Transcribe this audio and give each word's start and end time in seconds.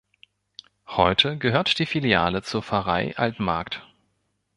Heute 0.87 1.37
gehört 1.37 1.77
die 1.77 1.85
Filiale 1.85 2.41
zur 2.41 2.63
Pfarrei 2.63 3.15
Altenmarkt. 3.17 3.85